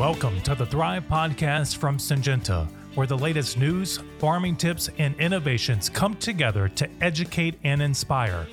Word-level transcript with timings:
Welcome 0.00 0.40
to 0.44 0.54
the 0.54 0.64
Thrive 0.64 1.04
Podcast 1.10 1.76
from 1.76 1.98
Syngenta, 1.98 2.66
where 2.94 3.06
the 3.06 3.18
latest 3.18 3.58
news, 3.58 3.98
farming 4.16 4.56
tips, 4.56 4.88
and 4.96 5.14
innovations 5.20 5.90
come 5.90 6.14
together 6.14 6.70
to 6.70 6.88
educate 7.02 7.58
and 7.64 7.82
inspire. 7.82 8.46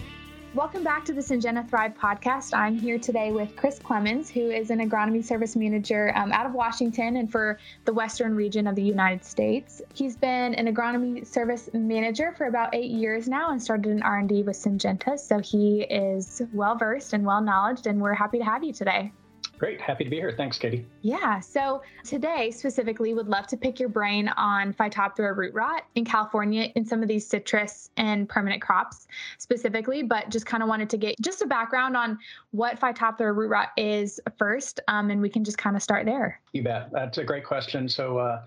Welcome 0.55 0.83
back 0.83 1.05
to 1.05 1.13
the 1.13 1.21
Syngenta 1.21 1.69
Thrive 1.69 1.93
podcast. 1.93 2.53
I'm 2.53 2.77
here 2.77 2.99
today 2.99 3.31
with 3.31 3.55
Chris 3.55 3.79
Clemens, 3.79 4.29
who 4.29 4.51
is 4.51 4.71
an 4.71 4.79
agronomy 4.79 5.23
service 5.23 5.55
manager 5.55 6.11
um, 6.17 6.33
out 6.33 6.45
of 6.45 6.51
Washington 6.51 7.15
and 7.15 7.31
for 7.31 7.57
the 7.85 7.93
western 7.93 8.35
region 8.35 8.67
of 8.67 8.75
the 8.75 8.83
United 8.83 9.23
States. 9.23 9.81
He's 9.93 10.17
been 10.17 10.53
an 10.53 10.67
agronomy 10.67 11.25
service 11.25 11.69
manager 11.71 12.33
for 12.37 12.47
about 12.47 12.75
eight 12.75 12.91
years 12.91 13.29
now 13.29 13.51
and 13.51 13.63
started 13.63 13.93
an 13.93 14.03
R&D 14.03 14.43
with 14.43 14.57
Syngenta. 14.57 15.17
So 15.17 15.39
he 15.39 15.83
is 15.83 16.41
well 16.51 16.75
versed 16.75 17.13
and 17.13 17.25
well 17.25 17.39
knowledge, 17.39 17.87
and 17.87 18.01
we're 18.01 18.15
happy 18.15 18.37
to 18.37 18.43
have 18.43 18.65
you 18.65 18.73
today. 18.73 19.13
Great. 19.57 19.81
Happy 19.81 20.03
to 20.03 20.09
be 20.09 20.17
here. 20.17 20.31
Thanks, 20.35 20.57
Katie. 20.57 20.85
Yeah. 21.01 21.39
So 21.39 21.81
today, 22.03 22.51
specifically, 22.51 23.15
would 23.15 23.27
love 23.27 23.47
to 23.47 23.57
pick 23.57 23.79
your 23.79 23.89
brain 23.89 24.27
on 24.37 24.71
Phytophthora 24.71 25.35
root 25.35 25.53
rot 25.53 25.83
in 25.95 26.05
California 26.05 26.71
in 26.75 26.85
some 26.85 27.01
of 27.01 27.07
these 27.07 27.25
citrus 27.25 27.89
and 27.97 28.29
permanent 28.29 28.61
crops 28.61 29.07
specifically, 29.39 30.03
but 30.03 30.29
just 30.29 30.45
kind 30.45 30.61
of 30.61 30.69
wanted 30.69 30.91
to 30.91 30.97
get 30.97 31.15
just 31.21 31.41
a 31.41 31.47
background 31.47 31.97
on 31.97 32.19
what 32.51 32.79
Phytophthora 32.79 33.35
root 33.35 33.49
rot 33.49 33.69
is 33.77 34.19
first, 34.37 34.79
um, 34.87 35.09
and 35.09 35.21
we 35.21 35.29
can 35.29 35.43
just 35.43 35.57
kind 35.57 35.75
of 35.75 35.81
start 35.81 36.05
there. 36.05 36.39
You 36.53 36.63
bet. 36.63 36.91
That's 36.91 37.17
a 37.17 37.23
great 37.23 37.45
question. 37.45 37.89
So, 37.89 38.19
uh, 38.19 38.43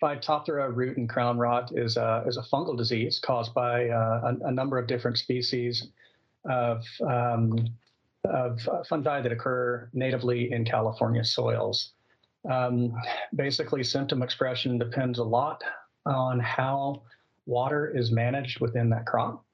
Phytophthora 0.00 0.74
root 0.74 0.96
and 0.96 1.08
crown 1.08 1.38
rot 1.38 1.70
is 1.76 1.96
a, 1.96 2.24
is 2.26 2.36
a 2.36 2.42
fungal 2.42 2.76
disease 2.76 3.20
caused 3.20 3.54
by 3.54 3.88
uh, 3.88 4.34
a, 4.42 4.48
a, 4.48 4.50
number 4.50 4.76
of 4.76 4.88
different 4.88 5.16
species 5.16 5.88
of 6.44 6.84
um, 7.08 7.56
of 8.24 8.60
fungi 8.88 9.20
that 9.20 9.32
occur 9.32 9.88
natively 9.92 10.52
in 10.52 10.64
California 10.64 11.24
soils. 11.24 11.92
Um, 12.50 12.94
basically, 13.34 13.82
symptom 13.82 14.22
expression 14.22 14.78
depends 14.78 15.18
a 15.18 15.24
lot 15.24 15.62
on 16.06 16.38
how 16.40 17.02
water 17.46 17.92
is 17.96 18.12
managed 18.12 18.60
within 18.60 18.90
that 18.90 19.06
crop. 19.06 19.44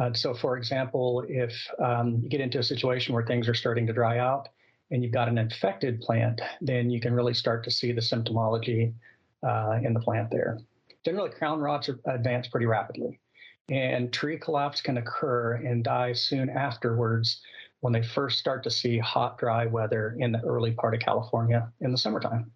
Uh, 0.00 0.12
so, 0.12 0.34
for 0.34 0.56
example, 0.56 1.24
if 1.28 1.52
um, 1.78 2.20
you 2.22 2.28
get 2.28 2.40
into 2.40 2.58
a 2.58 2.62
situation 2.62 3.14
where 3.14 3.24
things 3.24 3.48
are 3.48 3.54
starting 3.54 3.86
to 3.86 3.92
dry 3.92 4.18
out 4.18 4.48
and 4.90 5.02
you've 5.02 5.12
got 5.12 5.28
an 5.28 5.38
infected 5.38 6.00
plant, 6.00 6.40
then 6.60 6.90
you 6.90 7.00
can 7.00 7.14
really 7.14 7.34
start 7.34 7.64
to 7.64 7.70
see 7.70 7.92
the 7.92 8.00
symptomology 8.00 8.92
uh, 9.46 9.78
in 9.82 9.94
the 9.94 10.00
plant 10.00 10.30
there. 10.30 10.58
Generally, 11.04 11.30
crown 11.30 11.60
rots 11.60 11.88
advance 12.06 12.48
pretty 12.48 12.66
rapidly, 12.66 13.20
and 13.68 14.12
tree 14.12 14.38
collapse 14.38 14.80
can 14.80 14.98
occur 14.98 15.54
and 15.54 15.84
die 15.84 16.12
soon 16.12 16.50
afterwards 16.50 17.40
when 17.84 17.92
they 17.92 18.02
first 18.02 18.38
start 18.38 18.64
to 18.64 18.70
see 18.70 18.96
hot, 18.96 19.36
dry 19.36 19.66
weather 19.66 20.16
in 20.18 20.32
the 20.32 20.40
early 20.40 20.70
part 20.70 20.94
of 20.94 21.00
California 21.00 21.70
in 21.82 21.92
the 21.92 21.98
summertime. 21.98 22.50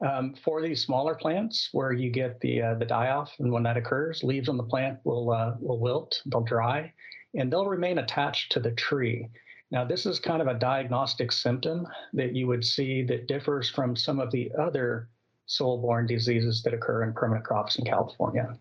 Um, 0.00 0.36
for 0.44 0.62
these 0.62 0.80
smaller 0.80 1.16
plants, 1.16 1.70
where 1.72 1.92
you 1.92 2.08
get 2.08 2.38
the 2.38 2.62
uh, 2.62 2.74
the 2.74 2.84
die 2.84 3.10
off, 3.10 3.32
and 3.40 3.50
when 3.50 3.64
that 3.64 3.76
occurs, 3.76 4.22
leaves 4.22 4.48
on 4.48 4.56
the 4.56 4.62
plant 4.62 5.00
will 5.02 5.32
uh, 5.32 5.56
will 5.58 5.80
wilt, 5.80 6.22
they'll 6.26 6.42
dry, 6.42 6.92
and 7.34 7.52
they'll 7.52 7.66
remain 7.66 7.98
attached 7.98 8.52
to 8.52 8.60
the 8.60 8.70
tree. 8.70 9.26
Now, 9.72 9.84
this 9.84 10.06
is 10.06 10.20
kind 10.20 10.40
of 10.40 10.46
a 10.46 10.54
diagnostic 10.54 11.32
symptom 11.32 11.88
that 12.12 12.32
you 12.36 12.46
would 12.46 12.64
see 12.64 13.02
that 13.06 13.26
differs 13.26 13.68
from 13.68 13.96
some 13.96 14.20
of 14.20 14.30
the 14.30 14.52
other 14.56 15.08
soil-borne 15.46 16.06
diseases 16.06 16.62
that 16.62 16.74
occur 16.74 17.02
in 17.02 17.12
permanent 17.12 17.44
crops 17.44 17.74
in 17.76 17.84
California. 17.84 18.56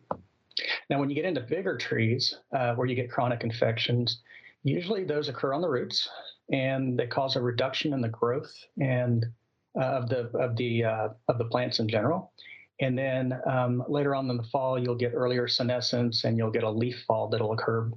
Now, 0.89 0.99
when 0.99 1.09
you 1.09 1.15
get 1.15 1.25
into 1.25 1.41
bigger 1.41 1.77
trees, 1.77 2.35
uh, 2.51 2.73
where 2.73 2.87
you 2.87 2.95
get 2.95 3.11
chronic 3.11 3.43
infections, 3.43 4.23
Usually 4.67 5.05
those 5.05 5.29
occur 5.29 5.53
on 5.53 5.61
the 5.61 5.69
roots 5.69 6.09
and 6.51 6.99
they 6.99 7.07
cause 7.07 7.37
a 7.37 7.41
reduction 7.41 7.93
in 7.93 8.01
the 8.01 8.09
growth 8.09 8.53
and 8.81 9.25
uh, 9.79 9.83
of 9.83 10.09
the 10.09 10.27
of 10.37 10.57
the 10.57 10.83
uh, 10.83 11.09
of 11.29 11.37
the 11.37 11.45
plants 11.45 11.79
in 11.79 11.87
general. 11.87 12.33
And 12.81 12.97
then 12.97 13.39
um, 13.49 13.83
later 13.87 14.13
on 14.13 14.29
in 14.29 14.35
the 14.35 14.43
fall, 14.43 14.77
you'll 14.77 14.95
get 14.95 15.13
earlier 15.15 15.47
senescence 15.47 16.25
and 16.25 16.37
you'll 16.37 16.51
get 16.51 16.63
a 16.63 16.69
leaf 16.69 17.01
fall 17.07 17.29
that'll 17.29 17.53
occur 17.53 17.89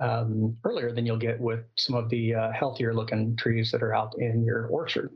um, 0.00 0.56
earlier 0.64 0.92
than 0.92 1.06
you'll 1.06 1.16
get 1.16 1.40
with 1.40 1.60
some 1.76 1.94
of 1.94 2.10
the 2.10 2.34
uh, 2.34 2.50
healthier 2.50 2.92
looking 2.92 3.36
trees 3.36 3.70
that 3.70 3.82
are 3.82 3.94
out 3.94 4.18
in 4.18 4.44
your 4.44 4.66
orchard. 4.66 5.12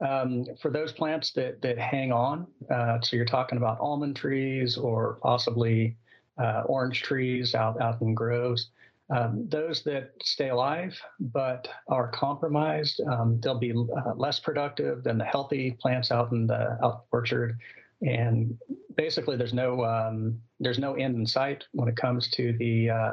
Um, 0.00 0.44
for 0.60 0.70
those 0.70 0.92
plants 0.92 1.30
that 1.32 1.62
that 1.62 1.78
hang 1.78 2.10
on, 2.10 2.48
uh, 2.70 3.00
so 3.00 3.14
you're 3.14 3.24
talking 3.24 3.56
about 3.56 3.78
almond 3.78 4.16
trees 4.16 4.76
or 4.76 5.18
possibly 5.22 5.96
uh, 6.38 6.62
orange 6.66 7.02
trees 7.02 7.54
out 7.54 7.80
out 7.80 8.02
in 8.02 8.14
groves. 8.14 8.70
Um, 9.08 9.46
those 9.48 9.84
that 9.84 10.10
stay 10.22 10.48
alive 10.48 11.00
but 11.20 11.68
are 11.88 12.08
compromised, 12.08 13.00
um, 13.08 13.40
they'll 13.40 13.58
be 13.58 13.72
uh, 13.72 14.14
less 14.16 14.40
productive 14.40 15.04
than 15.04 15.16
the 15.16 15.24
healthy 15.24 15.76
plants 15.80 16.10
out 16.10 16.32
in 16.32 16.46
the 16.46 16.76
out 16.82 17.04
orchard. 17.12 17.56
And 18.02 18.58
basically, 18.96 19.36
there's 19.36 19.54
no 19.54 19.84
um, 19.84 20.40
there's 20.58 20.78
no 20.78 20.94
end 20.94 21.16
in 21.16 21.26
sight 21.26 21.64
when 21.72 21.88
it 21.88 21.96
comes 21.96 22.30
to 22.32 22.52
the 22.58 22.90
uh, 22.90 23.12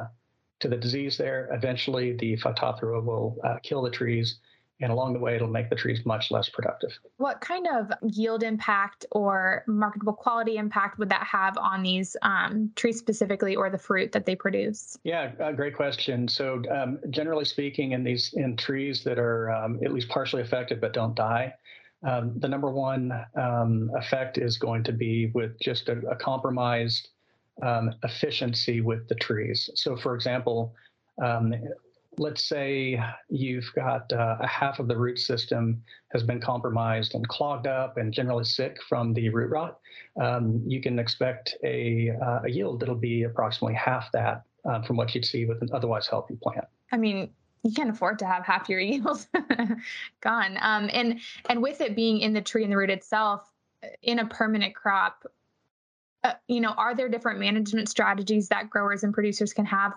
to 0.60 0.68
the 0.68 0.76
disease. 0.76 1.16
There, 1.16 1.48
eventually, 1.52 2.16
the 2.16 2.36
phytophthora 2.38 3.02
will 3.02 3.36
uh, 3.44 3.58
kill 3.62 3.82
the 3.82 3.90
trees 3.90 4.40
and 4.84 4.92
along 4.92 5.14
the 5.14 5.18
way 5.18 5.34
it'll 5.34 5.48
make 5.48 5.70
the 5.70 5.74
trees 5.74 6.04
much 6.04 6.30
less 6.30 6.50
productive. 6.50 6.90
What 7.16 7.40
kind 7.40 7.66
of 7.66 7.90
yield 8.02 8.42
impact 8.42 9.06
or 9.12 9.64
marketable 9.66 10.12
quality 10.12 10.58
impact 10.58 10.98
would 10.98 11.08
that 11.08 11.26
have 11.26 11.56
on 11.56 11.82
these 11.82 12.16
um, 12.20 12.70
trees 12.76 12.98
specifically 12.98 13.56
or 13.56 13.70
the 13.70 13.78
fruit 13.78 14.12
that 14.12 14.26
they 14.26 14.36
produce? 14.36 14.98
Yeah, 15.02 15.32
uh, 15.40 15.52
great 15.52 15.74
question. 15.74 16.28
So 16.28 16.62
um, 16.70 16.98
generally 17.08 17.46
speaking, 17.46 17.92
in 17.92 18.04
these 18.04 18.34
in 18.34 18.56
trees 18.56 19.02
that 19.04 19.18
are 19.18 19.50
um, 19.50 19.80
at 19.82 19.92
least 19.92 20.10
partially 20.10 20.42
affected 20.42 20.82
but 20.82 20.92
don't 20.92 21.14
die, 21.14 21.54
um, 22.06 22.34
the 22.38 22.48
number 22.48 22.70
one 22.70 23.10
um, 23.40 23.90
effect 23.96 24.36
is 24.36 24.58
going 24.58 24.84
to 24.84 24.92
be 24.92 25.30
with 25.34 25.58
just 25.60 25.88
a, 25.88 25.98
a 26.10 26.16
compromised 26.16 27.08
um, 27.62 27.94
efficiency 28.02 28.82
with 28.82 29.08
the 29.08 29.14
trees. 29.14 29.70
So, 29.76 29.96
for 29.96 30.14
example, 30.14 30.74
um, 31.24 31.54
let's 32.18 32.44
say 32.44 33.00
you've 33.28 33.70
got 33.74 34.12
uh, 34.12 34.36
a 34.40 34.46
half 34.46 34.78
of 34.78 34.88
the 34.88 34.96
root 34.96 35.18
system 35.18 35.82
has 36.12 36.22
been 36.22 36.40
compromised 36.40 37.14
and 37.14 37.26
clogged 37.28 37.66
up 37.66 37.96
and 37.96 38.12
generally 38.12 38.44
sick 38.44 38.78
from 38.88 39.12
the 39.14 39.28
root 39.30 39.50
rot, 39.50 39.78
um, 40.20 40.62
you 40.66 40.80
can 40.80 40.98
expect 40.98 41.56
a, 41.64 42.10
uh, 42.22 42.40
a, 42.44 42.50
yield 42.50 42.80
that'll 42.80 42.94
be 42.94 43.24
approximately 43.24 43.74
half 43.74 44.10
that 44.12 44.42
uh, 44.64 44.82
from 44.82 44.96
what 44.96 45.14
you'd 45.14 45.24
see 45.24 45.44
with 45.44 45.60
an 45.62 45.68
otherwise 45.72 46.06
healthy 46.06 46.36
plant. 46.42 46.64
I 46.92 46.96
mean, 46.96 47.30
you 47.62 47.72
can't 47.72 47.90
afford 47.90 48.18
to 48.20 48.26
have 48.26 48.44
half 48.44 48.68
your 48.68 48.80
yield 48.80 49.26
gone. 50.20 50.58
Um, 50.60 50.90
and 50.92 51.20
and 51.48 51.62
with 51.62 51.80
it 51.80 51.96
being 51.96 52.20
in 52.20 52.32
the 52.32 52.42
tree 52.42 52.62
and 52.62 52.72
the 52.72 52.76
root 52.76 52.90
itself, 52.90 53.50
uh, 53.82 53.88
in 54.02 54.18
a 54.18 54.26
permanent 54.26 54.74
crop, 54.74 55.24
uh, 56.22 56.34
you 56.46 56.60
know, 56.60 56.70
are 56.70 56.94
there 56.94 57.08
different 57.08 57.40
management 57.40 57.88
strategies 57.88 58.48
that 58.48 58.70
growers 58.70 59.02
and 59.02 59.12
producers 59.12 59.52
can 59.52 59.66
have 59.66 59.94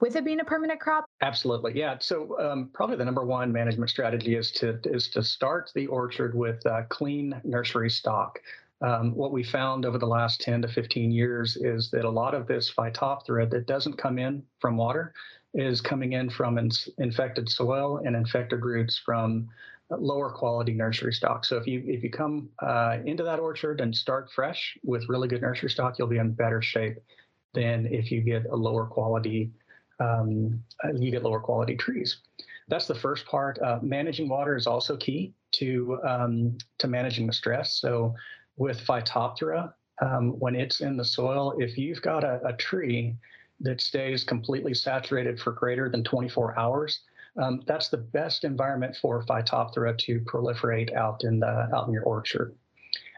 with 0.00 0.16
it 0.16 0.24
being 0.24 0.40
a 0.40 0.44
permanent 0.44 0.80
crop? 0.80 1.04
Absolutely, 1.20 1.78
yeah. 1.78 1.96
So 2.00 2.38
um, 2.40 2.70
probably 2.72 2.96
the 2.96 3.04
number 3.04 3.24
one 3.24 3.52
management 3.52 3.90
strategy 3.90 4.36
is 4.36 4.50
to 4.52 4.80
is 4.84 5.08
to 5.10 5.22
start 5.22 5.70
the 5.74 5.86
orchard 5.86 6.34
with 6.34 6.64
uh, 6.66 6.82
clean 6.88 7.40
nursery 7.44 7.90
stock. 7.90 8.38
Um, 8.82 9.14
what 9.14 9.32
we 9.32 9.42
found 9.42 9.84
over 9.84 9.98
the 9.98 10.06
last 10.06 10.40
10 10.40 10.62
to 10.62 10.68
15 10.68 11.10
years 11.10 11.56
is 11.56 11.90
that 11.90 12.06
a 12.06 12.10
lot 12.10 12.34
of 12.34 12.46
this 12.46 12.72
phytophthora 12.72 13.50
that 13.50 13.66
doesn't 13.66 13.98
come 13.98 14.18
in 14.18 14.42
from 14.58 14.78
water 14.78 15.12
is 15.52 15.82
coming 15.82 16.14
in 16.14 16.30
from 16.30 16.56
in- 16.56 16.70
infected 16.96 17.50
soil 17.50 18.00
and 18.04 18.16
infected 18.16 18.64
roots 18.64 18.98
from 19.04 19.48
lower 19.90 20.30
quality 20.30 20.72
nursery 20.72 21.12
stock. 21.12 21.44
So 21.44 21.56
if 21.56 21.66
you 21.66 21.82
if 21.86 22.02
you 22.02 22.10
come 22.10 22.48
uh, 22.62 22.98
into 23.04 23.22
that 23.24 23.40
orchard 23.40 23.80
and 23.80 23.94
start 23.94 24.30
fresh 24.32 24.78
with 24.82 25.08
really 25.08 25.28
good 25.28 25.42
nursery 25.42 25.70
stock, 25.70 25.98
you'll 25.98 26.08
be 26.08 26.18
in 26.18 26.32
better 26.32 26.62
shape 26.62 26.96
than 27.52 27.86
if 27.86 28.10
you 28.12 28.20
get 28.20 28.46
a 28.46 28.56
lower 28.56 28.86
quality 28.86 29.50
um, 30.00 30.62
you 30.98 31.10
get 31.10 31.22
lower 31.22 31.40
quality 31.40 31.76
trees. 31.76 32.18
That's 32.68 32.86
the 32.86 32.94
first 32.94 33.26
part. 33.26 33.60
Uh, 33.60 33.78
managing 33.82 34.28
water 34.28 34.56
is 34.56 34.66
also 34.66 34.96
key 34.96 35.34
to 35.52 35.98
um, 36.06 36.58
to 36.78 36.88
managing 36.88 37.26
the 37.26 37.32
stress. 37.32 37.80
So 37.80 38.14
with 38.56 38.80
Phytophthora, 38.80 39.72
um, 40.00 40.38
when 40.38 40.54
it's 40.54 40.80
in 40.80 40.96
the 40.96 41.04
soil, 41.04 41.54
if 41.58 41.76
you've 41.76 42.02
got 42.02 42.24
a, 42.24 42.40
a, 42.44 42.52
tree 42.54 43.16
that 43.60 43.80
stays 43.80 44.24
completely 44.24 44.72
saturated 44.72 45.38
for 45.38 45.52
greater 45.52 45.90
than 45.90 46.02
24 46.04 46.58
hours, 46.58 47.00
um, 47.36 47.62
that's 47.66 47.88
the 47.88 47.98
best 47.98 48.44
environment 48.44 48.96
for 49.00 49.22
Phytophthora 49.24 49.98
to 49.98 50.20
proliferate 50.20 50.94
out 50.94 51.24
in 51.24 51.40
the 51.40 51.68
out 51.74 51.86
in 51.86 51.92
your 51.92 52.04
orchard. 52.04 52.54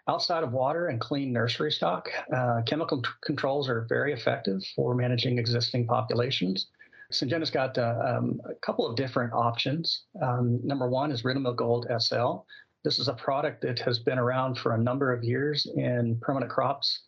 Outside 0.09 0.43
of 0.43 0.53
water 0.53 0.89
and 0.89 1.01
clean 1.01 1.33
nursery 1.33 1.71
stock, 1.71 2.09
uh, 2.35 2.63
chemical 2.67 3.03
controls 3.25 3.69
are 3.69 3.87
very 3.89 4.13
effective 4.13 4.61
for 4.75 4.97
managing 4.97 5.39
existing 5.39 5.87
populations. 5.87 6.67
Syngenta's 7.13 7.51
got 7.51 7.79
uh, 7.79 8.17
um, 8.19 8.41
a 8.45 8.55
couple 8.57 8.85
of 8.85 8.97
different 8.97 9.33
options. 9.33 10.07
Um, 10.21 10.59
number 10.65 10.89
one 10.89 11.13
is 11.13 11.23
Ridomil 11.23 11.55
Gold 11.55 11.87
SL. 11.99 12.45
This 12.83 12.99
is 12.99 13.07
a 13.07 13.15
product 13.15 13.63
that 13.63 13.79
has 13.79 14.01
been 14.01 14.19
around 14.19 14.59
for 14.59 14.75
a 14.75 14.79
number 14.79 15.13
of 15.13 15.23
years 15.23 15.71
in 15.77 16.19
permanent 16.21 16.51
crops 16.51 17.03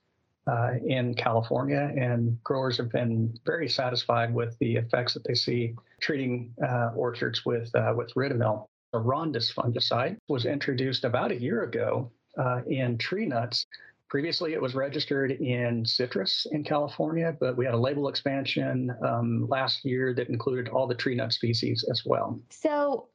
uh, 0.47 0.75
in 0.87 1.14
California, 1.14 1.90
and 1.97 2.40
growers 2.44 2.76
have 2.76 2.90
been 2.90 3.35
very 3.44 3.69
satisfied 3.69 4.32
with 4.32 4.56
the 4.61 4.76
effects 4.76 5.14
that 5.14 5.25
they 5.25 5.35
see 5.35 5.75
treating 6.00 6.55
uh, 6.64 6.90
orchards 6.94 7.44
with 7.44 7.75
uh, 7.75 7.93
with 7.97 8.14
Ridomil. 8.14 8.67
Orondis 8.94 9.52
fungicide 9.52 10.17
was 10.29 10.47
introduced 10.47 11.05
about 11.05 11.32
a 11.32 11.40
year 11.40 11.64
ago 11.64 12.12
uh, 12.39 12.61
in 12.67 12.99
tree 12.99 13.27
nuts. 13.27 13.67
Previously, 14.09 14.53
it 14.53 14.63
was 14.63 14.75
registered 14.75 15.33
in 15.33 15.85
citrus 15.85 16.47
in 16.53 16.63
California, 16.63 17.37
but 17.41 17.57
we 17.57 17.65
had 17.65 17.75
a 17.75 17.79
label 17.79 18.09
expansion 18.09 18.95
um, 19.03 19.49
last 19.49 19.85
year 19.85 20.15
that 20.15 20.29
included 20.29 20.69
all 20.69 20.87
the 20.87 20.95
tree 20.95 21.15
nut 21.15 21.33
species 21.33 21.85
as 21.91 22.03
well. 22.05 22.39
So, 22.51 23.09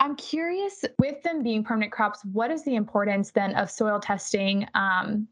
I'm 0.00 0.16
curious 0.16 0.84
with 0.98 1.22
them 1.22 1.42
being 1.42 1.64
permanent 1.64 1.92
crops, 1.92 2.20
what 2.32 2.50
is 2.50 2.64
the 2.64 2.74
importance 2.74 3.30
then 3.30 3.54
of 3.54 3.70
soil 3.70 4.00
testing 4.00 4.66
um, 4.74 5.28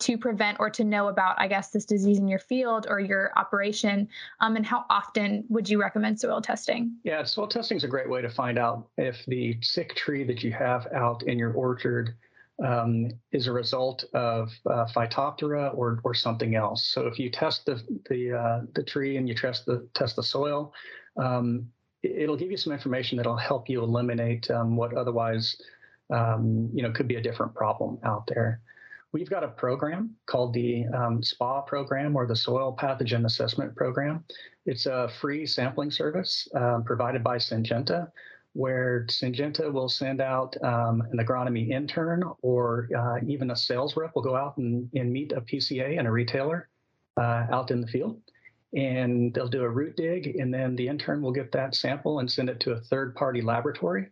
to 0.00 0.18
prevent 0.18 0.58
or 0.58 0.68
to 0.70 0.84
know 0.84 1.08
about, 1.08 1.36
I 1.38 1.46
guess, 1.46 1.70
this 1.70 1.84
disease 1.84 2.18
in 2.18 2.26
your 2.26 2.38
field 2.38 2.86
or 2.88 2.98
your 2.98 3.30
operation? 3.36 4.08
Um, 4.40 4.56
and 4.56 4.66
how 4.66 4.84
often 4.90 5.44
would 5.48 5.68
you 5.68 5.80
recommend 5.80 6.18
soil 6.18 6.40
testing? 6.40 6.96
Yeah, 7.04 7.22
soil 7.24 7.46
testing 7.46 7.76
is 7.76 7.84
a 7.84 7.88
great 7.88 8.08
way 8.08 8.22
to 8.22 8.28
find 8.28 8.58
out 8.58 8.88
if 8.96 9.24
the 9.26 9.58
sick 9.60 9.94
tree 9.94 10.24
that 10.24 10.42
you 10.42 10.52
have 10.52 10.88
out 10.92 11.22
in 11.24 11.38
your 11.38 11.52
orchard 11.52 12.14
um, 12.62 13.08
is 13.32 13.46
a 13.46 13.52
result 13.52 14.04
of 14.14 14.50
uh, 14.66 14.86
Phytophthora 14.94 15.76
or, 15.76 16.00
or 16.04 16.14
something 16.14 16.54
else. 16.54 16.88
So 16.92 17.06
if 17.06 17.18
you 17.18 17.30
test 17.30 17.66
the 17.66 17.82
the, 18.08 18.32
uh, 18.32 18.60
the 18.74 18.82
tree 18.82 19.16
and 19.16 19.28
you 19.28 19.34
test 19.34 19.66
the 19.66 19.88
test 19.94 20.16
the 20.16 20.22
soil, 20.22 20.72
um, 21.16 21.68
it'll 22.02 22.36
give 22.36 22.50
you 22.50 22.56
some 22.56 22.72
information 22.72 23.16
that'll 23.16 23.36
help 23.36 23.68
you 23.68 23.82
eliminate 23.82 24.50
um, 24.50 24.76
what 24.76 24.94
otherwise 24.94 25.56
um, 26.10 26.70
you 26.72 26.82
know 26.82 26.92
could 26.92 27.08
be 27.08 27.16
a 27.16 27.22
different 27.22 27.54
problem 27.54 27.98
out 28.04 28.26
there. 28.26 28.60
We've 29.12 29.30
got 29.30 29.44
a 29.44 29.48
program 29.48 30.10
called 30.26 30.54
the 30.54 30.86
um, 30.86 31.22
SPA 31.22 31.60
program 31.62 32.16
or 32.16 32.26
the 32.26 32.34
Soil 32.34 32.76
Pathogen 32.76 33.26
Assessment 33.26 33.76
Program. 33.76 34.24
It's 34.66 34.86
a 34.86 35.08
free 35.20 35.46
sampling 35.46 35.92
service 35.92 36.48
um, 36.56 36.82
provided 36.82 37.22
by 37.22 37.36
Syngenta, 37.36 38.10
where 38.54 39.06
Syngenta 39.10 39.72
will 39.72 39.88
send 39.88 40.20
out 40.20 40.56
um, 40.64 41.02
an 41.12 41.18
agronomy 41.18 41.70
intern 41.70 42.22
or 42.42 42.88
uh, 42.96 43.16
even 43.26 43.50
a 43.50 43.56
sales 43.56 43.96
rep 43.96 44.14
will 44.14 44.22
go 44.22 44.34
out 44.36 44.56
and, 44.56 44.88
and 44.94 45.12
meet 45.12 45.32
a 45.32 45.40
PCA 45.40 45.98
and 45.98 46.08
a 46.08 46.10
retailer 46.10 46.68
uh, 47.16 47.46
out 47.52 47.70
in 47.70 47.80
the 47.80 47.86
field. 47.86 48.20
And 48.74 49.32
they'll 49.34 49.46
do 49.46 49.62
a 49.62 49.68
root 49.68 49.96
dig, 49.96 50.34
and 50.36 50.52
then 50.52 50.74
the 50.74 50.88
intern 50.88 51.22
will 51.22 51.30
get 51.30 51.52
that 51.52 51.76
sample 51.76 52.18
and 52.18 52.28
send 52.28 52.48
it 52.48 52.58
to 52.60 52.72
a 52.72 52.80
third 52.80 53.14
party 53.14 53.40
laboratory 53.40 54.08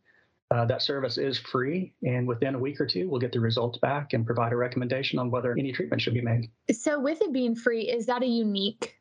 uh, 0.52 0.66
that 0.66 0.82
service 0.82 1.16
is 1.16 1.38
free, 1.38 1.94
and 2.02 2.28
within 2.28 2.54
a 2.54 2.58
week 2.58 2.78
or 2.78 2.86
two, 2.86 3.08
we'll 3.08 3.20
get 3.20 3.32
the 3.32 3.40
results 3.40 3.78
back 3.78 4.12
and 4.12 4.26
provide 4.26 4.52
a 4.52 4.56
recommendation 4.56 5.18
on 5.18 5.30
whether 5.30 5.52
any 5.58 5.72
treatment 5.72 6.02
should 6.02 6.12
be 6.12 6.20
made. 6.20 6.50
So, 6.70 7.00
with 7.00 7.22
it 7.22 7.32
being 7.32 7.54
free, 7.54 7.88
is 7.88 8.04
that 8.06 8.22
a 8.22 8.26
unique 8.26 9.00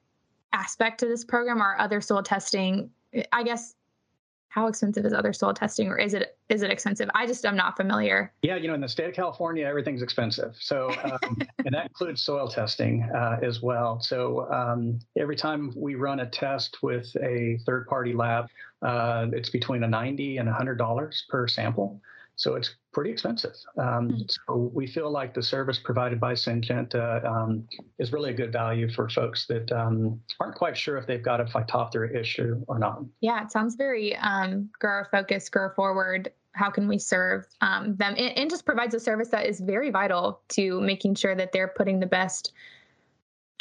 aspect 0.54 1.02
to 1.02 1.08
this 1.08 1.26
program 1.26 1.62
or 1.62 1.78
other 1.78 2.00
soil 2.00 2.24
testing? 2.24 2.90
I 3.34 3.44
guess 3.44 3.76
how 4.52 4.68
expensive 4.68 5.06
is 5.06 5.14
other 5.14 5.32
soil 5.32 5.54
testing 5.54 5.88
or 5.88 5.98
is 5.98 6.14
it 6.14 6.38
is 6.50 6.62
it 6.62 6.70
expensive? 6.70 7.10
I 7.16 7.26
just 7.26 7.46
am 7.46 7.56
not 7.56 7.78
familiar. 7.78 8.34
Yeah 8.42 8.58
you 8.58 8.68
know 8.68 8.74
in 8.74 8.82
the 8.82 8.90
state 8.90 9.08
of 9.08 9.16
california 9.16 9.66
everything's 9.66 10.02
expensive. 10.02 10.56
So 10.60 10.94
um, 11.04 11.38
and 11.66 11.74
that 11.74 11.86
includes 11.86 12.22
soil 12.22 12.50
testing 12.50 13.10
uh, 13.16 13.40
as 13.42 13.62
well. 13.62 14.02
So 14.02 14.52
um, 14.52 15.00
every 15.18 15.38
time 15.38 15.74
we 15.76 15.96
run 15.96 16.20
a 16.20 16.26
test 16.26 16.84
with 16.84 17.08
a 17.24 17.60
third 17.66 17.88
party 17.88 18.14
lab 18.14 18.48
uh, 18.82 19.28
it's 19.32 19.50
between 19.50 19.84
a 19.84 19.88
90 19.88 20.38
and 20.38 20.48
100 20.48 20.78
dollars 20.78 21.24
per 21.30 21.48
sample 21.48 22.02
so 22.42 22.56
it's 22.56 22.74
pretty 22.92 23.12
expensive. 23.12 23.54
Um, 23.78 24.10
mm-hmm. 24.10 24.22
So 24.28 24.72
we 24.74 24.88
feel 24.88 25.12
like 25.12 25.36
the 25.36 25.44
service 25.44 25.78
provided 25.78 26.20
by 26.20 26.34
Syngenta 26.34 27.24
um, 27.24 27.68
is 28.00 28.12
really 28.12 28.32
a 28.32 28.34
good 28.34 28.52
value 28.52 28.92
for 28.92 29.08
folks 29.10 29.46
that 29.46 29.72
um, 29.72 30.20
aren't 30.40 30.56
quite 30.56 30.76
sure 30.76 30.98
if 30.98 31.06
they've 31.06 31.22
got 31.22 31.40
a 31.40 31.46
Phytophthora 31.46 32.20
issue 32.20 32.56
or 32.68 32.80
not. 32.80 33.04
Yeah, 33.20 33.44
it 33.44 33.52
sounds 33.52 33.76
very 33.76 34.16
um, 34.18 34.72
grower 34.80 35.08
focused, 35.12 35.52
grower 35.52 35.74
forward. 35.76 36.32
How 36.54 36.72
can 36.72 36.88
we 36.88 36.98
serve 36.98 37.46
um, 37.62 37.96
them? 37.98 38.16
And, 38.18 38.36
and 38.36 38.50
just 38.50 38.66
provides 38.66 38.96
a 38.96 39.00
service 39.00 39.30
that 39.30 39.46
is 39.46 39.60
very 39.60 39.92
vital 39.92 40.42
to 40.50 40.82
making 40.82 41.16
sure 41.16 41.36
that 41.36 41.52
they're 41.52 41.68
putting 41.78 42.00
the 42.00 42.08
best 42.08 42.54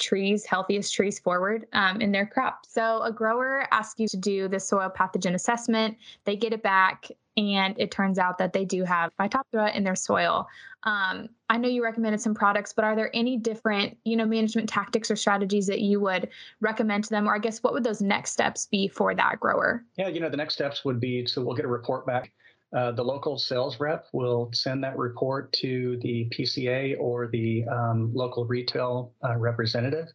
trees, 0.00 0.44
healthiest 0.44 0.94
trees 0.94 1.18
forward 1.18 1.66
um, 1.72 2.00
in 2.00 2.10
their 2.12 2.26
crop. 2.26 2.66
So 2.66 3.02
a 3.02 3.12
grower 3.12 3.66
asks 3.70 4.00
you 4.00 4.08
to 4.08 4.16
do 4.16 4.48
the 4.48 4.58
soil 4.58 4.90
pathogen 4.94 5.34
assessment. 5.34 5.96
They 6.24 6.36
get 6.36 6.52
it 6.52 6.62
back, 6.62 7.08
and 7.36 7.74
it 7.78 7.90
turns 7.90 8.18
out 8.18 8.38
that 8.38 8.52
they 8.52 8.64
do 8.64 8.84
have 8.84 9.12
Phytophthora 9.18 9.74
in 9.74 9.84
their 9.84 9.94
soil. 9.94 10.48
Um, 10.82 11.28
I 11.48 11.58
know 11.58 11.68
you 11.68 11.84
recommended 11.84 12.20
some 12.20 12.34
products, 12.34 12.72
but 12.72 12.84
are 12.84 12.96
there 12.96 13.10
any 13.14 13.36
different, 13.36 13.96
you 14.04 14.16
know, 14.16 14.24
management 14.24 14.68
tactics 14.68 15.10
or 15.10 15.16
strategies 15.16 15.66
that 15.66 15.80
you 15.80 16.00
would 16.00 16.28
recommend 16.60 17.04
to 17.04 17.10
them? 17.10 17.28
Or 17.28 17.34
I 17.34 17.38
guess 17.38 17.62
what 17.62 17.72
would 17.72 17.84
those 17.84 18.00
next 18.00 18.32
steps 18.32 18.66
be 18.66 18.88
for 18.88 19.14
that 19.14 19.38
grower? 19.40 19.84
Yeah, 19.96 20.08
you 20.08 20.20
know, 20.20 20.30
the 20.30 20.36
next 20.36 20.54
steps 20.54 20.84
would 20.84 20.98
be 20.98 21.26
so 21.26 21.42
we'll 21.44 21.56
get 21.56 21.64
a 21.64 21.68
report 21.68 22.06
back 22.06 22.32
uh, 22.72 22.92
the 22.92 23.02
local 23.02 23.36
sales 23.36 23.80
rep 23.80 24.06
will 24.12 24.50
send 24.52 24.82
that 24.84 24.96
report 24.96 25.52
to 25.52 25.98
the 26.02 26.28
PCA 26.30 26.96
or 27.00 27.26
the 27.26 27.64
um, 27.66 28.12
local 28.14 28.44
retail 28.46 29.12
uh, 29.24 29.36
representative. 29.36 30.06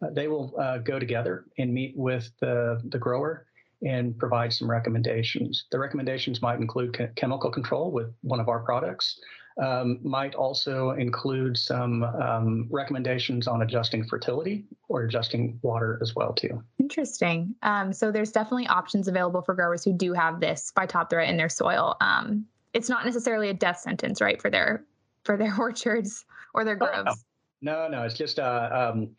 Uh, 0.00 0.10
they 0.10 0.28
will 0.28 0.54
uh, 0.60 0.78
go 0.78 0.98
together 0.98 1.44
and 1.58 1.74
meet 1.74 1.96
with 1.96 2.30
the, 2.40 2.80
the 2.90 2.98
grower 2.98 3.46
and 3.84 4.16
provide 4.16 4.52
some 4.52 4.70
recommendations. 4.70 5.64
The 5.72 5.78
recommendations 5.78 6.40
might 6.40 6.60
include 6.60 6.96
chemical 7.16 7.50
control 7.50 7.90
with 7.90 8.14
one 8.22 8.40
of 8.40 8.48
our 8.48 8.60
products, 8.60 9.18
um, 9.62 10.00
might 10.02 10.34
also 10.34 10.90
include 10.92 11.56
some 11.56 12.02
um, 12.02 12.66
recommendations 12.70 13.46
on 13.46 13.62
adjusting 13.62 14.04
fertility 14.04 14.64
or 14.88 15.04
adjusting 15.04 15.58
water 15.62 15.98
as 16.02 16.14
well 16.16 16.32
too. 16.32 16.62
Interesting. 16.80 17.54
Um, 17.62 17.92
so 17.92 18.10
there's 18.10 18.32
definitely 18.32 18.66
options 18.66 19.06
available 19.06 19.42
for 19.42 19.54
growers 19.54 19.84
who 19.84 19.92
do 19.92 20.12
have 20.12 20.40
this 20.40 20.72
Phytophthora 20.76 21.28
in 21.28 21.36
their 21.36 21.48
soil. 21.48 21.96
Um, 22.00 22.46
it's 22.72 22.88
not 22.88 23.04
necessarily 23.04 23.48
a 23.48 23.54
death 23.54 23.78
sentence, 23.78 24.20
right, 24.20 24.40
for 24.40 24.50
their 24.50 24.84
for 25.22 25.36
their 25.36 25.54
orchards 25.58 26.24
or 26.52 26.64
their 26.64 26.76
groves. 26.76 27.04
Oh, 27.06 27.14
no. 27.60 27.88
no, 27.88 27.98
no, 27.98 28.02
it's 28.02 28.14
just 28.16 28.40
uh, 28.40 28.92
um, 28.92 29.10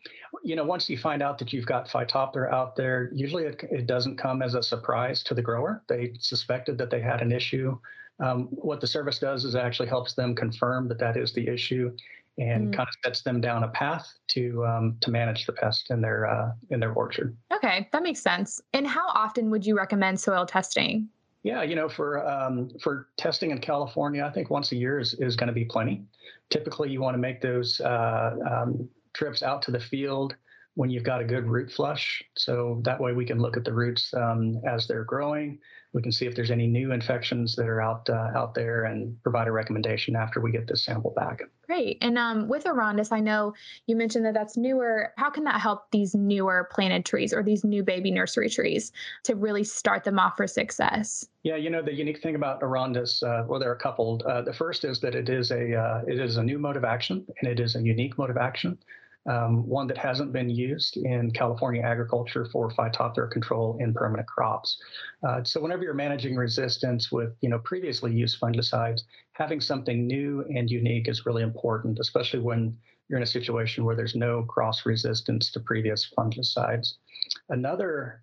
you 0.44 0.54
know 0.54 0.64
once 0.64 0.90
you 0.90 0.98
find 0.98 1.22
out 1.22 1.38
that 1.38 1.54
you've 1.54 1.66
got 1.66 1.88
Phytophthora 1.88 2.52
out 2.52 2.76
there, 2.76 3.10
usually 3.14 3.44
it, 3.44 3.64
it 3.70 3.86
doesn't 3.86 4.18
come 4.18 4.42
as 4.42 4.54
a 4.54 4.62
surprise 4.62 5.22
to 5.24 5.34
the 5.34 5.42
grower. 5.42 5.82
They 5.88 6.12
suspected 6.20 6.76
that 6.76 6.90
they 6.90 7.00
had 7.00 7.22
an 7.22 7.32
issue 7.32 7.78
um, 8.20 8.48
what 8.50 8.80
the 8.80 8.86
service 8.86 9.18
does 9.18 9.44
is 9.44 9.54
actually 9.54 9.88
helps 9.88 10.14
them 10.14 10.34
confirm 10.34 10.88
that 10.88 10.98
that 10.98 11.16
is 11.16 11.32
the 11.32 11.46
issue 11.46 11.94
and 12.38 12.68
mm. 12.68 12.76
kind 12.76 12.88
of 12.88 12.94
sets 13.04 13.22
them 13.22 13.40
down 13.40 13.64
a 13.64 13.68
path 13.68 14.06
to 14.28 14.64
um, 14.66 14.96
to 15.00 15.10
manage 15.10 15.46
the 15.46 15.52
pest 15.52 15.90
in 15.90 16.00
their 16.00 16.26
uh, 16.26 16.52
in 16.70 16.80
their 16.80 16.92
orchard. 16.92 17.36
Okay, 17.52 17.88
that 17.92 18.02
makes 18.02 18.20
sense. 18.20 18.60
And 18.72 18.86
how 18.86 19.06
often 19.08 19.50
would 19.50 19.64
you 19.64 19.76
recommend 19.76 20.20
soil 20.20 20.46
testing? 20.46 21.08
Yeah, 21.42 21.62
you 21.62 21.76
know, 21.76 21.88
for 21.88 22.26
um, 22.28 22.70
for 22.82 23.08
testing 23.16 23.50
in 23.50 23.58
California, 23.58 24.24
I 24.24 24.30
think 24.30 24.50
once 24.50 24.72
a 24.72 24.76
year 24.76 24.98
is, 24.98 25.14
is 25.14 25.36
going 25.36 25.48
to 25.48 25.52
be 25.52 25.64
plenty. 25.64 26.04
Typically, 26.50 26.90
you 26.90 27.00
want 27.00 27.14
to 27.14 27.18
make 27.18 27.40
those 27.40 27.80
uh, 27.80 28.36
um, 28.50 28.88
trips 29.12 29.42
out 29.42 29.62
to 29.62 29.70
the 29.70 29.80
field 29.80 30.36
when 30.76 30.90
you've 30.90 31.04
got 31.04 31.22
a 31.22 31.24
good 31.24 31.46
root 31.46 31.72
flush. 31.72 32.22
So 32.36 32.80
that 32.84 33.00
way 33.00 33.14
we 33.14 33.24
can 33.24 33.40
look 33.40 33.56
at 33.56 33.64
the 33.64 33.72
roots 33.72 34.12
um, 34.14 34.60
as 34.66 34.86
they're 34.86 35.04
growing. 35.04 35.58
We 35.94 36.02
can 36.02 36.12
see 36.12 36.26
if 36.26 36.36
there's 36.36 36.50
any 36.50 36.66
new 36.66 36.92
infections 36.92 37.56
that 37.56 37.66
are 37.66 37.80
out 37.80 38.10
uh, 38.10 38.30
out 38.36 38.54
there 38.54 38.84
and 38.84 39.16
provide 39.22 39.48
a 39.48 39.52
recommendation 39.52 40.14
after 40.14 40.42
we 40.42 40.52
get 40.52 40.66
this 40.66 40.84
sample 40.84 41.14
back. 41.16 41.40
Great. 41.64 41.96
And 42.02 42.18
um, 42.18 42.46
with 42.46 42.64
Orondis, 42.64 43.10
I 43.10 43.20
know 43.20 43.54
you 43.86 43.96
mentioned 43.96 44.26
that 44.26 44.34
that's 44.34 44.58
newer. 44.58 45.14
How 45.16 45.30
can 45.30 45.44
that 45.44 45.58
help 45.58 45.90
these 45.92 46.14
newer 46.14 46.68
planted 46.70 47.06
trees 47.06 47.32
or 47.32 47.42
these 47.42 47.64
new 47.64 47.82
baby 47.82 48.10
nursery 48.10 48.50
trees 48.50 48.92
to 49.22 49.34
really 49.34 49.64
start 49.64 50.04
them 50.04 50.18
off 50.18 50.36
for 50.36 50.46
success? 50.46 51.26
Yeah, 51.42 51.56
you 51.56 51.70
know 51.70 51.80
the 51.80 51.94
unique 51.94 52.20
thing 52.20 52.34
about 52.34 52.60
Orondis, 52.60 53.22
uh, 53.22 53.46
well, 53.48 53.58
there 53.58 53.70
are 53.70 53.76
a 53.76 53.78
couple. 53.78 54.20
Uh, 54.26 54.42
the 54.42 54.52
first 54.52 54.84
is 54.84 55.00
that 55.00 55.14
it 55.14 55.30
is 55.30 55.50
a 55.50 55.74
uh, 55.74 56.02
it 56.06 56.20
is 56.20 56.36
a 56.36 56.42
new 56.42 56.58
mode 56.58 56.76
of 56.76 56.84
action 56.84 57.24
and 57.40 57.48
it 57.50 57.60
is 57.60 57.76
a 57.76 57.80
unique 57.80 58.18
mode 58.18 58.28
of 58.28 58.36
action 58.36 58.76
um, 59.28 59.66
one 59.66 59.86
that 59.88 59.98
hasn't 59.98 60.32
been 60.32 60.48
used 60.48 60.96
in 60.96 61.30
California 61.30 61.82
agriculture 61.82 62.46
for 62.52 62.70
phytophthora 62.70 63.30
control 63.30 63.76
in 63.80 63.92
permanent 63.92 64.28
crops. 64.28 64.80
Uh, 65.26 65.42
so 65.42 65.60
whenever 65.60 65.82
you're 65.82 65.94
managing 65.94 66.36
resistance 66.36 67.10
with 67.10 67.34
you 67.40 67.48
know 67.48 67.58
previously 67.60 68.12
used 68.12 68.40
fungicides, 68.40 69.02
having 69.32 69.60
something 69.60 70.06
new 70.06 70.44
and 70.54 70.70
unique 70.70 71.08
is 71.08 71.26
really 71.26 71.42
important, 71.42 71.98
especially 71.98 72.40
when 72.40 72.76
you're 73.08 73.18
in 73.18 73.22
a 73.22 73.26
situation 73.26 73.84
where 73.84 73.96
there's 73.96 74.16
no 74.16 74.42
cross 74.44 74.84
resistance 74.84 75.50
to 75.52 75.60
previous 75.60 76.10
fungicides. 76.18 76.94
Another 77.48 78.22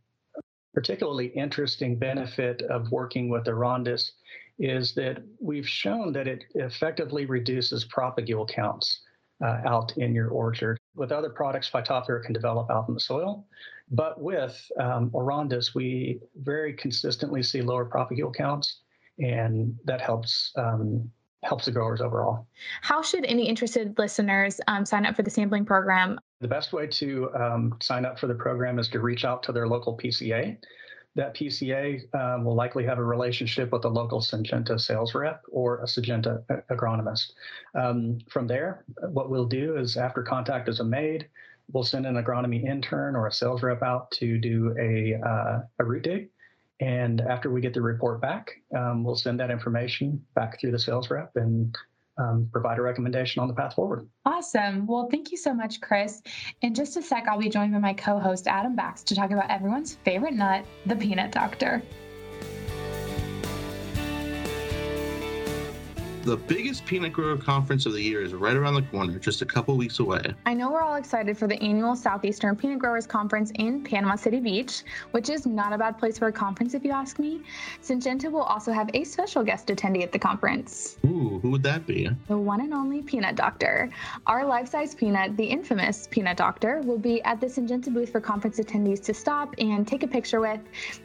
particularly 0.73 1.27
interesting 1.27 1.97
benefit 1.97 2.61
of 2.63 2.91
working 2.91 3.29
with 3.29 3.45
Orondis 3.45 4.11
is 4.59 4.93
that 4.95 5.21
we've 5.39 5.67
shown 5.67 6.11
that 6.13 6.27
it 6.27 6.43
effectively 6.55 7.25
reduces 7.25 7.85
propagule 7.85 8.47
counts 8.47 9.01
uh, 9.43 9.61
out 9.65 9.93
in 9.97 10.13
your 10.13 10.29
orchard. 10.29 10.77
With 10.95 11.11
other 11.11 11.29
products, 11.29 11.69
Phytophthora 11.69 12.23
can 12.23 12.33
develop 12.33 12.69
out 12.69 12.87
in 12.87 12.93
the 12.93 12.99
soil, 12.99 13.47
but 13.91 14.21
with 14.21 14.71
um, 14.79 15.11
we 15.75 16.19
very 16.35 16.73
consistently 16.73 17.41
see 17.41 17.61
lower 17.61 17.85
propagule 17.85 18.33
counts, 18.33 18.81
and 19.17 19.75
that 19.85 20.01
helps 20.01 20.51
um, 20.55 21.09
helps 21.43 21.65
the 21.65 21.71
growers 21.71 22.01
overall. 22.01 22.47
How 22.81 23.01
should 23.01 23.25
any 23.25 23.47
interested 23.47 23.97
listeners 23.97 24.61
um, 24.67 24.85
sign 24.85 25.05
up 25.05 25.15
for 25.15 25.23
the 25.23 25.29
sampling 25.29 25.65
program? 25.65 26.19
The 26.41 26.47
best 26.47 26.73
way 26.73 26.87
to 26.87 27.29
um, 27.35 27.77
sign 27.81 28.05
up 28.05 28.17
for 28.17 28.27
the 28.27 28.35
program 28.35 28.79
is 28.79 28.87
to 28.89 28.99
reach 28.99 29.25
out 29.25 29.43
to 29.43 29.51
their 29.51 29.67
local 29.67 29.97
PCA. 29.97 30.57
That 31.15 31.35
PCA 31.35 32.01
um, 32.15 32.43
will 32.43 32.55
likely 32.55 32.83
have 32.85 32.97
a 32.97 33.03
relationship 33.03 33.71
with 33.71 33.85
a 33.85 33.89
local 33.89 34.19
Syngenta 34.19 34.79
sales 34.79 35.13
rep 35.13 35.43
or 35.51 35.79
a 35.79 35.85
Syngenta 35.85 36.43
agronomist. 36.71 37.33
Um, 37.75 38.19
from 38.29 38.47
there, 38.47 38.83
what 39.11 39.29
we'll 39.29 39.45
do 39.45 39.77
is 39.77 39.95
after 39.95 40.23
contact 40.23 40.69
is 40.69 40.81
made, 40.81 41.27
we'll 41.71 41.83
send 41.83 42.05
an 42.05 42.15
agronomy 42.15 42.63
intern 42.63 43.15
or 43.15 43.27
a 43.27 43.31
sales 43.31 43.61
rep 43.61 43.83
out 43.83 44.09
to 44.11 44.39
do 44.39 44.75
a, 44.79 45.15
uh, 45.23 45.61
a 45.79 45.85
root 45.85 46.03
dig. 46.03 46.29
And 46.79 47.21
after 47.21 47.49
we 47.49 47.61
get 47.61 47.73
the 47.73 47.81
report 47.81 48.19
back, 48.19 48.51
um, 48.75 49.03
we'll 49.03 49.15
send 49.15 49.39
that 49.39 49.51
information 49.51 50.25
back 50.33 50.59
through 50.59 50.71
the 50.71 50.79
sales 50.79 51.09
rep 51.09 51.31
and 51.35 51.75
um, 52.17 52.47
provide 52.51 52.77
a 52.77 52.81
recommendation 52.81 53.41
on 53.41 53.47
the 53.47 53.53
path 53.53 53.73
forward. 53.73 54.07
Awesome. 54.25 54.85
Well, 54.85 55.07
thank 55.09 55.31
you 55.31 55.37
so 55.37 55.53
much, 55.53 55.81
Chris. 55.81 56.21
In 56.61 56.73
just 56.73 56.97
a 56.97 57.01
sec, 57.01 57.27
I'll 57.27 57.39
be 57.39 57.49
joined 57.49 57.73
by 57.73 57.79
my 57.79 57.93
co 57.93 58.19
host, 58.19 58.47
Adam 58.47 58.75
Bax, 58.75 59.03
to 59.03 59.15
talk 59.15 59.31
about 59.31 59.49
everyone's 59.49 59.95
favorite 60.05 60.33
nut, 60.33 60.65
the 60.85 60.95
peanut 60.95 61.31
doctor. 61.31 61.81
The 66.23 66.37
biggest 66.37 66.85
peanut 66.85 67.11
grower 67.11 67.35
conference 67.35 67.85
of 67.85 67.91
the 67.91 68.01
year 68.01 68.21
is 68.21 68.33
right 68.33 68.55
around 68.55 68.75
the 68.75 68.81
corner, 68.83 69.19
just 69.19 69.41
a 69.41 69.45
couple 69.45 69.75
weeks 69.75 69.99
away. 69.99 70.33
I 70.45 70.53
know 70.53 70.71
we're 70.71 70.81
all 70.81 70.95
excited 70.95 71.37
for 71.37 71.47
the 71.47 71.61
annual 71.61 71.97
Southeastern 71.97 72.55
Peanut 72.55 72.79
Growers 72.79 73.05
Conference 73.05 73.51
in 73.55 73.83
Panama 73.83 74.15
City 74.15 74.39
Beach, 74.39 74.83
which 75.11 75.29
is 75.29 75.45
not 75.45 75.73
a 75.73 75.77
bad 75.77 75.97
place 75.97 76.17
for 76.17 76.27
a 76.27 76.31
conference 76.31 76.75
if 76.75 76.85
you 76.85 76.91
ask 76.91 77.19
me. 77.19 77.41
Syngenta 77.81 78.31
will 78.31 78.43
also 78.43 78.71
have 78.71 78.89
a 78.93 79.03
special 79.03 79.43
guest 79.43 79.67
attendee 79.67 80.01
at 80.01 80.13
the 80.13 80.19
conference. 80.19 80.97
Ooh, 81.05 81.39
who 81.41 81.49
would 81.49 81.63
that 81.63 81.85
be? 81.85 82.09
The 82.29 82.37
one 82.37 82.61
and 82.61 82.73
only 82.73 83.01
Peanut 83.01 83.35
Doctor. 83.35 83.89
Our 84.25 84.45
life-size 84.45 84.95
peanut, 84.95 85.35
the 85.35 85.43
infamous 85.43 86.07
Peanut 86.09 86.37
Doctor, 86.37 86.79
will 86.85 86.97
be 86.97 87.21
at 87.23 87.41
the 87.41 87.47
Syngenta 87.47 87.93
booth 87.93 88.13
for 88.13 88.21
conference 88.21 88.61
attendees 88.61 89.03
to 89.03 89.13
stop 89.13 89.53
and 89.57 89.85
take 89.85 90.03
a 90.03 90.07
picture 90.07 90.39
with. 90.39 90.61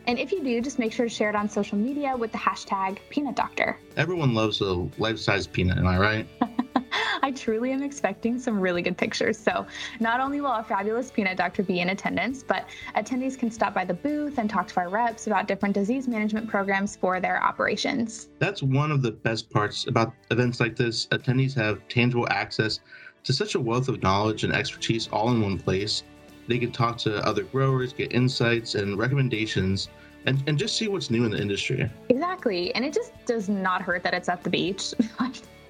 And 0.06 0.16
if 0.16 0.30
you 0.30 0.44
do, 0.44 0.60
just 0.60 0.78
make 0.78 0.92
sure 0.92 1.06
to 1.06 1.10
share 1.12 1.28
it 1.28 1.34
on 1.34 1.48
social 1.48 1.76
media 1.76 2.16
with 2.16 2.30
the 2.30 2.38
hashtag 2.38 2.98
Peanut 3.10 3.34
Doctor. 3.34 3.80
Everyone 3.96 4.32
loves 4.32 4.60
a 5.08 5.12
life-size 5.12 5.46
peanut, 5.46 5.78
am 5.78 5.86
I 5.86 5.98
right? 5.98 6.28
I 7.22 7.30
truly 7.32 7.72
am 7.72 7.82
expecting 7.82 8.38
some 8.38 8.60
really 8.60 8.82
good 8.82 8.96
pictures. 8.96 9.38
So, 9.38 9.66
not 10.00 10.20
only 10.20 10.40
will 10.40 10.48
our 10.48 10.64
fabulous 10.64 11.10
peanut 11.10 11.36
doctor 11.36 11.62
be 11.62 11.80
in 11.80 11.90
attendance, 11.90 12.42
but 12.42 12.68
attendees 12.94 13.38
can 13.38 13.50
stop 13.50 13.74
by 13.74 13.84
the 13.84 13.94
booth 13.94 14.38
and 14.38 14.48
talk 14.48 14.68
to 14.68 14.80
our 14.80 14.88
reps 14.88 15.26
about 15.26 15.48
different 15.48 15.74
disease 15.74 16.08
management 16.08 16.48
programs 16.48 16.96
for 16.96 17.20
their 17.20 17.42
operations. 17.42 18.28
That's 18.38 18.62
one 18.62 18.90
of 18.90 19.02
the 19.02 19.12
best 19.12 19.50
parts 19.50 19.86
about 19.86 20.12
events 20.30 20.60
like 20.60 20.76
this. 20.76 21.06
Attendees 21.06 21.54
have 21.54 21.86
tangible 21.88 22.26
access 22.30 22.80
to 23.24 23.32
such 23.32 23.54
a 23.54 23.60
wealth 23.60 23.88
of 23.88 24.02
knowledge 24.02 24.44
and 24.44 24.52
expertise 24.52 25.08
all 25.08 25.30
in 25.30 25.40
one 25.42 25.58
place. 25.58 26.02
They 26.46 26.58
can 26.58 26.72
talk 26.72 26.96
to 26.98 27.16
other 27.26 27.44
growers, 27.44 27.92
get 27.92 28.12
insights 28.12 28.74
and 28.74 28.98
recommendations 28.98 29.88
and, 30.26 30.42
and 30.46 30.58
just 30.58 30.76
see 30.76 30.88
what's 30.88 31.10
new 31.10 31.24
in 31.24 31.30
the 31.30 31.40
industry. 31.40 31.88
Exactly. 32.08 32.74
And 32.74 32.84
it 32.84 32.92
just 32.92 33.12
does 33.26 33.48
not 33.48 33.82
hurt 33.82 34.02
that 34.02 34.14
it's 34.14 34.28
at 34.28 34.44
the 34.44 34.50
beach. 34.50 34.94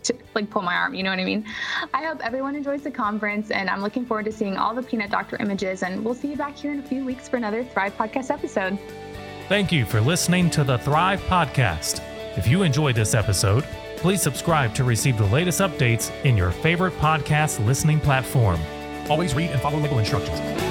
to 0.05 0.15
like 0.35 0.49
pull 0.51 0.63
my 0.63 0.75
arm, 0.75 0.95
you 0.95 1.03
know 1.03 1.11
what 1.11 1.19
I 1.19 1.25
mean? 1.25 1.45
I 1.93 2.05
hope 2.05 2.25
everyone 2.25 2.55
enjoys 2.55 2.83
the 2.83 2.91
conference 2.91 3.51
and 3.51 3.69
I'm 3.69 3.83
looking 3.83 4.07
forward 4.07 4.25
to 4.27 4.33
seeing 4.33 4.57
all 4.57 4.75
the 4.75 4.83
peanut 4.83 5.11
doctor 5.11 5.37
images 5.41 5.83
and 5.83 6.05
we'll 6.05 6.15
see 6.15 6.29
you 6.29 6.37
back 6.37 6.57
here 6.57 6.73
in 6.73 6.79
a 6.79 6.83
few 6.83 7.05
weeks 7.05 7.29
for 7.29 7.37
another 7.37 7.65
Thrive 7.65 7.97
podcast 7.97 8.31
episode. 8.31 8.79
Thank 9.49 9.73
you 9.73 9.85
for 9.85 10.01
listening 10.01 10.51
to 10.51 10.65
the 10.65 10.79
Thrive 10.79 11.21
podcast. 11.23 12.01
If 12.37 12.47
you 12.47 12.63
enjoyed 12.63 12.95
this 12.95 13.15
episode, 13.15 13.65
please 13.97 14.23
subscribe 14.23 14.75
to 14.75 14.85
receive 14.85 15.19
the 15.19 15.27
latest 15.27 15.61
updates 15.61 16.13
in 16.25 16.37
your 16.37 16.51
favorite 16.51 16.95
podcast 16.95 17.65
listening 17.67 18.01
platform. 18.01 18.61
Always 19.11 19.35
read 19.35 19.51
and 19.51 19.61
follow 19.61 19.79
legal 19.79 19.99
instructions. 19.99 20.68